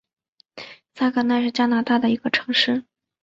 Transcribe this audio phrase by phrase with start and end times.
[0.95, 2.85] 萨格奈是加拿大的一个城市。